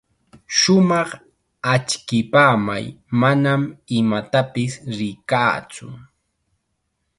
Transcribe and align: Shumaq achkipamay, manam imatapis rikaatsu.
Shumaq 0.57 1.09
achkipamay, 1.73 2.85
manam 3.21 3.61
imatapis 3.99 4.73
rikaatsu. 4.97 5.85